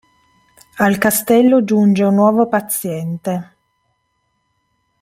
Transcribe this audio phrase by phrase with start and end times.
[0.77, 3.55] Al castello giunge un nuovo paziente.